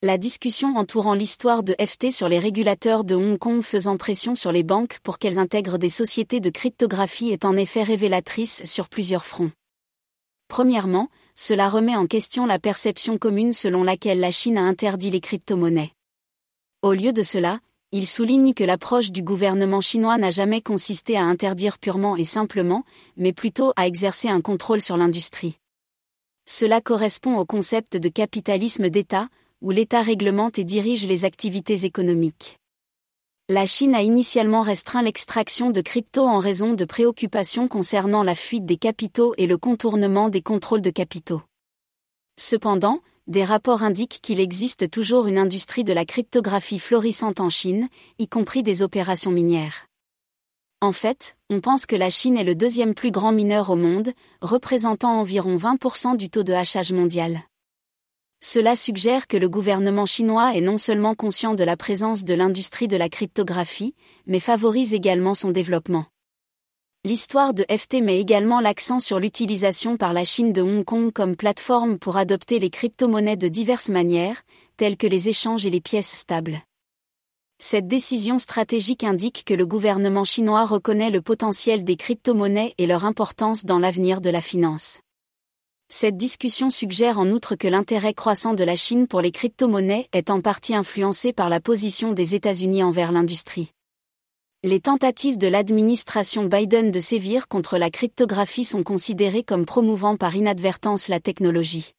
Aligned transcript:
La 0.00 0.16
discussion 0.16 0.76
entourant 0.76 1.12
l'histoire 1.12 1.64
de 1.64 1.74
FT 1.74 2.12
sur 2.12 2.28
les 2.28 2.38
régulateurs 2.38 3.02
de 3.02 3.16
Hong 3.16 3.36
Kong 3.36 3.62
faisant 3.62 3.96
pression 3.96 4.36
sur 4.36 4.52
les 4.52 4.62
banques 4.62 5.00
pour 5.02 5.18
qu'elles 5.18 5.40
intègrent 5.40 5.76
des 5.76 5.88
sociétés 5.88 6.38
de 6.38 6.50
cryptographie 6.50 7.30
est 7.30 7.44
en 7.44 7.56
effet 7.56 7.82
révélatrice 7.82 8.62
sur 8.64 8.88
plusieurs 8.88 9.26
fronts. 9.26 9.50
Premièrement, 10.46 11.08
cela 11.34 11.68
remet 11.68 11.96
en 11.96 12.06
question 12.06 12.46
la 12.46 12.60
perception 12.60 13.18
commune 13.18 13.52
selon 13.52 13.82
laquelle 13.82 14.20
la 14.20 14.30
Chine 14.30 14.56
a 14.56 14.62
interdit 14.62 15.10
les 15.10 15.18
crypto-monnaies. 15.18 15.90
Au 16.82 16.92
lieu 16.92 17.12
de 17.12 17.24
cela, 17.24 17.58
il 17.90 18.06
souligne 18.06 18.54
que 18.54 18.62
l'approche 18.62 19.10
du 19.10 19.22
gouvernement 19.22 19.80
chinois 19.80 20.16
n'a 20.16 20.30
jamais 20.30 20.60
consisté 20.60 21.16
à 21.16 21.24
interdire 21.24 21.76
purement 21.76 22.14
et 22.14 22.22
simplement, 22.22 22.84
mais 23.16 23.32
plutôt 23.32 23.72
à 23.74 23.88
exercer 23.88 24.28
un 24.28 24.42
contrôle 24.42 24.80
sur 24.80 24.96
l'industrie. 24.96 25.58
Cela 26.46 26.80
correspond 26.80 27.36
au 27.36 27.44
concept 27.44 27.96
de 27.96 28.08
capitalisme 28.08 28.90
d'État, 28.90 29.28
où 29.60 29.70
l'État 29.70 30.02
réglemente 30.02 30.58
et 30.58 30.64
dirige 30.64 31.06
les 31.06 31.24
activités 31.24 31.84
économiques. 31.84 32.58
La 33.48 33.64
Chine 33.64 33.94
a 33.94 34.02
initialement 34.02 34.60
restreint 34.60 35.02
l'extraction 35.02 35.70
de 35.70 35.80
crypto 35.80 36.22
en 36.26 36.38
raison 36.38 36.74
de 36.74 36.84
préoccupations 36.84 37.66
concernant 37.66 38.22
la 38.22 38.34
fuite 38.34 38.66
des 38.66 38.76
capitaux 38.76 39.34
et 39.38 39.46
le 39.46 39.56
contournement 39.56 40.28
des 40.28 40.42
contrôles 40.42 40.82
de 40.82 40.90
capitaux. 40.90 41.40
Cependant, 42.38 43.00
des 43.26 43.44
rapports 43.44 43.82
indiquent 43.82 44.20
qu'il 44.22 44.38
existe 44.38 44.90
toujours 44.90 45.26
une 45.26 45.38
industrie 45.38 45.84
de 45.84 45.92
la 45.92 46.04
cryptographie 46.04 46.78
florissante 46.78 47.40
en 47.40 47.50
Chine, 47.50 47.88
y 48.18 48.28
compris 48.28 48.62
des 48.62 48.82
opérations 48.82 49.30
minières. 49.30 49.86
En 50.80 50.92
fait, 50.92 51.36
on 51.50 51.60
pense 51.60 51.86
que 51.86 51.96
la 51.96 52.10
Chine 52.10 52.36
est 52.36 52.44
le 52.44 52.54
deuxième 52.54 52.94
plus 52.94 53.10
grand 53.10 53.32
mineur 53.32 53.70
au 53.70 53.76
monde, 53.76 54.12
représentant 54.40 55.18
environ 55.18 55.56
20% 55.56 56.16
du 56.16 56.30
taux 56.30 56.44
de 56.44 56.52
hachage 56.52 56.92
mondial. 56.92 57.40
Cela 58.40 58.76
suggère 58.76 59.26
que 59.26 59.36
le 59.36 59.48
gouvernement 59.48 60.06
chinois 60.06 60.54
est 60.56 60.60
non 60.60 60.78
seulement 60.78 61.16
conscient 61.16 61.54
de 61.54 61.64
la 61.64 61.76
présence 61.76 62.24
de 62.24 62.34
l'industrie 62.34 62.86
de 62.86 62.96
la 62.96 63.08
cryptographie, 63.08 63.94
mais 64.26 64.38
favorise 64.38 64.94
également 64.94 65.34
son 65.34 65.50
développement. 65.50 66.06
L'histoire 67.04 67.52
de 67.52 67.64
FT 67.68 67.94
met 68.02 68.20
également 68.20 68.60
l'accent 68.60 69.00
sur 69.00 69.18
l'utilisation 69.18 69.96
par 69.96 70.12
la 70.12 70.24
Chine 70.24 70.52
de 70.52 70.62
Hong 70.62 70.84
Kong 70.84 71.12
comme 71.12 71.36
plateforme 71.36 71.98
pour 71.98 72.16
adopter 72.16 72.60
les 72.60 72.70
crypto-monnaies 72.70 73.36
de 73.36 73.48
diverses 73.48 73.88
manières, 73.88 74.42
telles 74.76 74.96
que 74.96 75.06
les 75.08 75.28
échanges 75.28 75.66
et 75.66 75.70
les 75.70 75.80
pièces 75.80 76.12
stables. 76.12 76.60
Cette 77.60 77.88
décision 77.88 78.38
stratégique 78.38 79.02
indique 79.02 79.44
que 79.44 79.54
le 79.54 79.66
gouvernement 79.66 80.24
chinois 80.24 80.64
reconnaît 80.64 81.10
le 81.10 81.22
potentiel 81.22 81.82
des 81.82 81.96
crypto-monnaies 81.96 82.74
et 82.78 82.86
leur 82.86 83.04
importance 83.04 83.64
dans 83.64 83.80
l'avenir 83.80 84.20
de 84.20 84.30
la 84.30 84.40
finance. 84.40 85.00
Cette 85.90 86.18
discussion 86.18 86.68
suggère 86.68 87.18
en 87.18 87.30
outre 87.30 87.56
que 87.56 87.66
l'intérêt 87.66 88.12
croissant 88.12 88.52
de 88.52 88.62
la 88.62 88.76
Chine 88.76 89.08
pour 89.08 89.22
les 89.22 89.32
crypto-monnaies 89.32 90.06
est 90.12 90.28
en 90.28 90.42
partie 90.42 90.74
influencé 90.74 91.32
par 91.32 91.48
la 91.48 91.60
position 91.60 92.12
des 92.12 92.34
États-Unis 92.34 92.82
envers 92.82 93.10
l'industrie. 93.10 93.72
Les 94.62 94.80
tentatives 94.80 95.38
de 95.38 95.48
l'administration 95.48 96.44
Biden 96.44 96.90
de 96.90 97.00
sévir 97.00 97.48
contre 97.48 97.78
la 97.78 97.88
cryptographie 97.88 98.64
sont 98.64 98.82
considérées 98.82 99.44
comme 99.44 99.64
promouvant 99.64 100.18
par 100.18 100.36
inadvertance 100.36 101.08
la 101.08 101.20
technologie. 101.20 101.94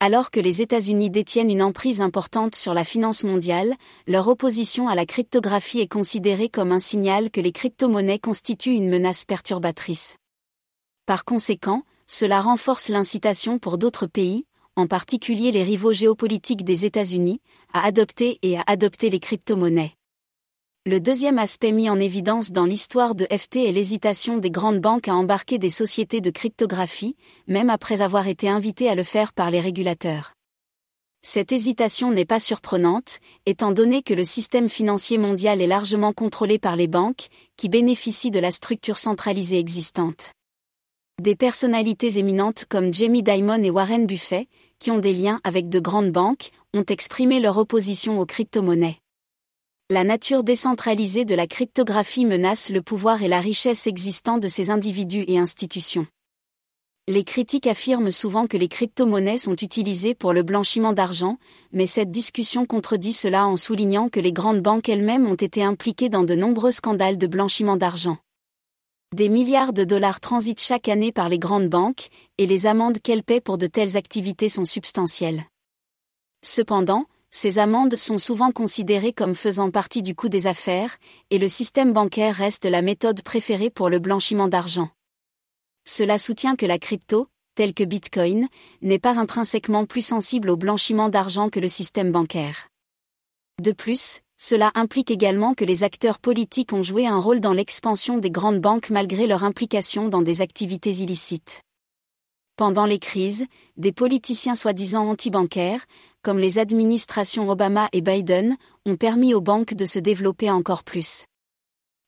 Alors 0.00 0.30
que 0.30 0.40
les 0.40 0.62
États-Unis 0.62 1.10
détiennent 1.10 1.50
une 1.50 1.62
emprise 1.62 2.00
importante 2.00 2.54
sur 2.54 2.72
la 2.72 2.84
finance 2.84 3.24
mondiale, 3.24 3.74
leur 4.06 4.26
opposition 4.28 4.88
à 4.88 4.94
la 4.94 5.04
cryptographie 5.04 5.80
est 5.80 5.92
considérée 5.92 6.48
comme 6.48 6.72
un 6.72 6.78
signal 6.78 7.30
que 7.30 7.42
les 7.42 7.52
crypto-monnaies 7.52 8.20
constituent 8.20 8.74
une 8.74 8.88
menace 8.88 9.26
perturbatrice. 9.26 10.16
Par 11.04 11.26
conséquent, 11.26 11.82
cela 12.06 12.40
renforce 12.40 12.88
l'incitation 12.88 13.58
pour 13.58 13.78
d'autres 13.78 14.06
pays, 14.06 14.46
en 14.76 14.86
particulier 14.86 15.50
les 15.50 15.62
rivaux 15.62 15.92
géopolitiques 15.92 16.64
des 16.64 16.84
États-Unis, 16.84 17.40
à 17.72 17.84
adopter 17.84 18.38
et 18.42 18.58
à 18.58 18.64
adopter 18.66 19.10
les 19.10 19.20
crypto-monnaies. 19.20 19.94
Le 20.84 21.00
deuxième 21.00 21.38
aspect 21.38 21.72
mis 21.72 21.90
en 21.90 21.98
évidence 21.98 22.52
dans 22.52 22.64
l'histoire 22.64 23.16
de 23.16 23.26
FT 23.26 23.56
est 23.56 23.72
l'hésitation 23.72 24.38
des 24.38 24.52
grandes 24.52 24.80
banques 24.80 25.08
à 25.08 25.14
embarquer 25.16 25.58
des 25.58 25.68
sociétés 25.68 26.20
de 26.20 26.30
cryptographie, 26.30 27.16
même 27.48 27.70
après 27.70 28.02
avoir 28.02 28.28
été 28.28 28.48
invitées 28.48 28.88
à 28.88 28.94
le 28.94 29.02
faire 29.02 29.32
par 29.32 29.50
les 29.50 29.58
régulateurs. 29.58 30.34
Cette 31.22 31.50
hésitation 31.50 32.12
n'est 32.12 32.24
pas 32.24 32.38
surprenante, 32.38 33.18
étant 33.46 33.72
donné 33.72 34.02
que 34.02 34.14
le 34.14 34.22
système 34.22 34.68
financier 34.68 35.18
mondial 35.18 35.60
est 35.60 35.66
largement 35.66 36.12
contrôlé 36.12 36.60
par 36.60 36.76
les 36.76 36.86
banques, 36.86 37.26
qui 37.56 37.68
bénéficient 37.68 38.30
de 38.30 38.38
la 38.38 38.52
structure 38.52 38.98
centralisée 38.98 39.58
existante. 39.58 40.30
Des 41.22 41.34
personnalités 41.34 42.18
éminentes 42.18 42.66
comme 42.68 42.92
Jamie 42.92 43.22
Dimon 43.22 43.62
et 43.62 43.70
Warren 43.70 44.06
Buffett, 44.06 44.48
qui 44.78 44.90
ont 44.90 44.98
des 44.98 45.14
liens 45.14 45.40
avec 45.44 45.70
de 45.70 45.80
grandes 45.80 46.12
banques, 46.12 46.50
ont 46.74 46.84
exprimé 46.84 47.40
leur 47.40 47.56
opposition 47.56 48.20
aux 48.20 48.26
crypto-monnaies. 48.26 48.98
La 49.88 50.04
nature 50.04 50.44
décentralisée 50.44 51.24
de 51.24 51.34
la 51.34 51.46
cryptographie 51.46 52.26
menace 52.26 52.68
le 52.68 52.82
pouvoir 52.82 53.22
et 53.22 53.28
la 53.28 53.40
richesse 53.40 53.86
existant 53.86 54.36
de 54.36 54.46
ces 54.46 54.68
individus 54.68 55.24
et 55.26 55.38
institutions. 55.38 56.06
Les 57.08 57.24
critiques 57.24 57.66
affirment 57.66 58.10
souvent 58.10 58.46
que 58.46 58.58
les 58.58 58.68
crypto-monnaies 58.68 59.38
sont 59.38 59.56
utilisées 59.56 60.14
pour 60.14 60.34
le 60.34 60.42
blanchiment 60.42 60.92
d'argent, 60.92 61.38
mais 61.72 61.86
cette 61.86 62.10
discussion 62.10 62.66
contredit 62.66 63.14
cela 63.14 63.46
en 63.46 63.56
soulignant 63.56 64.10
que 64.10 64.20
les 64.20 64.32
grandes 64.34 64.60
banques 64.60 64.90
elles-mêmes 64.90 65.26
ont 65.26 65.34
été 65.34 65.62
impliquées 65.62 66.10
dans 66.10 66.24
de 66.24 66.34
nombreux 66.34 66.72
scandales 66.72 67.16
de 67.16 67.26
blanchiment 67.26 67.78
d'argent. 67.78 68.18
Des 69.14 69.28
milliards 69.28 69.72
de 69.72 69.84
dollars 69.84 70.20
transitent 70.20 70.60
chaque 70.60 70.88
année 70.88 71.12
par 71.12 71.28
les 71.28 71.38
grandes 71.38 71.68
banques, 71.68 72.08
et 72.38 72.46
les 72.46 72.66
amendes 72.66 72.98
qu'elles 73.00 73.22
paient 73.22 73.40
pour 73.40 73.56
de 73.56 73.68
telles 73.68 73.96
activités 73.96 74.48
sont 74.48 74.64
substantielles. 74.64 75.44
Cependant, 76.44 77.06
ces 77.30 77.58
amendes 77.58 77.94
sont 77.94 78.18
souvent 78.18 78.50
considérées 78.50 79.12
comme 79.12 79.36
faisant 79.36 79.70
partie 79.70 80.02
du 80.02 80.16
coût 80.16 80.28
des 80.28 80.48
affaires, 80.48 80.96
et 81.30 81.38
le 81.38 81.46
système 81.46 81.92
bancaire 81.92 82.34
reste 82.34 82.64
la 82.64 82.82
méthode 82.82 83.22
préférée 83.22 83.70
pour 83.70 83.90
le 83.90 84.00
blanchiment 84.00 84.48
d'argent. 84.48 84.90
Cela 85.86 86.18
soutient 86.18 86.56
que 86.56 86.66
la 86.66 86.78
crypto, 86.78 87.28
telle 87.54 87.74
que 87.74 87.84
Bitcoin, 87.84 88.48
n'est 88.82 88.98
pas 88.98 89.20
intrinsèquement 89.20 89.86
plus 89.86 90.04
sensible 90.04 90.50
au 90.50 90.56
blanchiment 90.56 91.10
d'argent 91.10 91.48
que 91.48 91.60
le 91.60 91.68
système 91.68 92.10
bancaire. 92.10 92.68
De 93.62 93.70
plus, 93.70 94.20
cela 94.36 94.70
implique 94.74 95.10
également 95.10 95.54
que 95.54 95.64
les 95.64 95.82
acteurs 95.82 96.18
politiques 96.18 96.72
ont 96.72 96.82
joué 96.82 97.06
un 97.06 97.18
rôle 97.18 97.40
dans 97.40 97.52
l'expansion 97.52 98.18
des 98.18 98.30
grandes 98.30 98.60
banques 98.60 98.90
malgré 98.90 99.26
leur 99.26 99.44
implication 99.44 100.08
dans 100.08 100.22
des 100.22 100.42
activités 100.42 100.90
illicites. 100.90 101.62
Pendant 102.56 102.86
les 102.86 102.98
crises, 102.98 103.46
des 103.76 103.92
politiciens 103.92 104.54
soi-disant 104.54 105.08
anti-bancaires, 105.08 105.84
comme 106.22 106.38
les 106.38 106.58
administrations 106.58 107.48
Obama 107.50 107.88
et 107.92 108.00
Biden, 108.00 108.56
ont 108.86 108.96
permis 108.96 109.34
aux 109.34 109.40
banques 109.40 109.74
de 109.74 109.84
se 109.84 109.98
développer 109.98 110.50
encore 110.50 110.82
plus. 110.82 111.24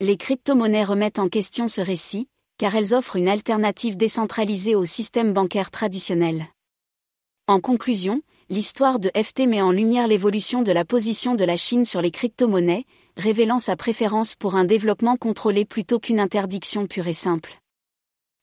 Les 0.00 0.16
crypto-monnaies 0.16 0.84
remettent 0.84 1.18
en 1.18 1.28
question 1.28 1.68
ce 1.68 1.82
récit, 1.82 2.26
car 2.56 2.74
elles 2.74 2.94
offrent 2.94 3.16
une 3.16 3.28
alternative 3.28 3.96
décentralisée 3.96 4.74
au 4.74 4.84
système 4.84 5.32
bancaire 5.32 5.70
traditionnel. 5.70 6.46
En 7.46 7.60
conclusion, 7.60 8.22
l'histoire 8.50 8.98
de 8.98 9.12
FT 9.14 9.46
met 9.46 9.62
en 9.62 9.70
lumière 9.70 10.08
l'évolution 10.08 10.62
de 10.62 10.72
la 10.72 10.84
position 10.84 11.36
de 11.36 11.44
la 11.44 11.56
Chine 11.56 11.84
sur 11.84 12.02
les 12.02 12.10
crypto-monnaies, 12.10 12.84
révélant 13.16 13.60
sa 13.60 13.76
préférence 13.76 14.34
pour 14.34 14.56
un 14.56 14.64
développement 14.64 15.16
contrôlé 15.16 15.64
plutôt 15.64 16.00
qu'une 16.00 16.18
interdiction 16.18 16.88
pure 16.88 17.06
et 17.06 17.12
simple. 17.12 17.52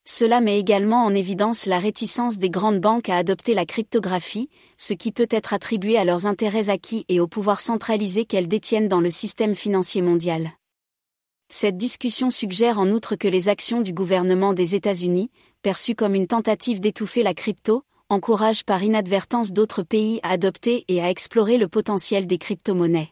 Cela 0.07 0.40
met 0.40 0.57
également 0.57 1.03
en 1.03 1.13
évidence 1.13 1.66
la 1.66 1.78
réticence 1.78 2.38
des 2.38 2.50
grandes 2.50 2.79
banques 2.79 3.09
à 3.09 3.18
adopter 3.18 3.53
la 3.53 3.66
cryptographie, 3.66 4.50
ce 4.78 4.94
qui 4.94 5.12
peut 5.12 5.28
être 5.29 5.51
attribué 5.53 5.97
à 5.97 6.06
leurs 6.06 6.25
intérêts 6.25 6.69
acquis 6.69 7.03
et 7.09 7.19
au 7.19 7.28
pouvoir 7.28 7.59
centralisé 7.59 8.24
qu'elles 8.24 8.47
détiennent 8.47 8.88
dans 8.88 9.01
le 9.01 9.09
système 9.09 9.56
financier 9.56 10.01
mondial. 10.01 10.51
Cette 11.50 11.75
discussion 11.75 12.29
suggère 12.29 12.79
en 12.79 12.91
outre 12.91 13.18
que 13.18 13.28
les 13.28 13.50
actions 13.50 13.81
du 13.81 13.91
gouvernement 13.91 14.53
des 14.53 14.74
États-Unis, 14.74 15.31
perçues 15.63 15.95
comme 15.95 16.16
une 16.16 16.28
tentative 16.28 16.79
d'étouffer 16.79 17.24
la 17.24 17.34
crypto, 17.34 17.84
encourage 18.09 18.63
par 18.63 18.84
inadvertance 18.84 19.51
d'autres 19.51 19.84
pays 19.84 20.19
à 20.23 20.29
adopter 20.29 20.85
et 20.88 21.01
à 21.01 21.09
explorer 21.09 21.57
le 21.57 21.68
potentiel 21.68 22.25
des 22.25 22.38
crypto-monnaies. 22.38 23.12